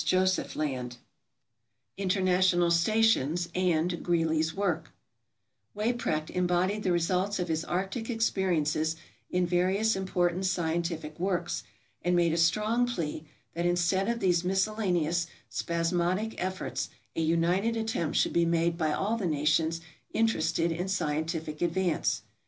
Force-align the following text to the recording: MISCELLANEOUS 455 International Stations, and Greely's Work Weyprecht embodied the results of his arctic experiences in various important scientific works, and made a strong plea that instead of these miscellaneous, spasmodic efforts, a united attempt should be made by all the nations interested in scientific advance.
MISCELLANEOUS 0.03 0.35
455 0.55 0.97
International 1.95 2.71
Stations, 2.71 3.49
and 3.53 4.01
Greely's 4.03 4.51
Work 4.55 4.91
Weyprecht 5.75 6.31
embodied 6.31 6.81
the 6.81 6.91
results 6.91 7.37
of 7.37 7.49
his 7.49 7.63
arctic 7.63 8.09
experiences 8.09 8.95
in 9.29 9.45
various 9.45 9.95
important 9.95 10.47
scientific 10.47 11.19
works, 11.19 11.61
and 12.01 12.15
made 12.15 12.33
a 12.33 12.37
strong 12.37 12.87
plea 12.87 13.25
that 13.53 13.67
instead 13.67 14.09
of 14.09 14.19
these 14.19 14.43
miscellaneous, 14.43 15.27
spasmodic 15.49 16.33
efforts, 16.43 16.89
a 17.15 17.21
united 17.21 17.77
attempt 17.77 18.17
should 18.17 18.33
be 18.33 18.43
made 18.43 18.79
by 18.79 18.91
all 18.91 19.17
the 19.17 19.27
nations 19.27 19.81
interested 20.15 20.71
in 20.71 20.87
scientific 20.87 21.61
advance. 21.61 22.23